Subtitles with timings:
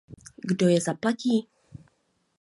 [0.51, 1.45] Kdo je zaplatí?